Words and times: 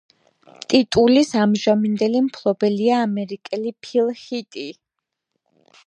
ტიტულის 0.73 1.33
ამჟამინდელი 1.41 2.23
მფლობელია 2.29 2.99
ამერიკელი 3.09 3.75
ფილ 3.89 4.13
ჰიტი. 4.27 4.69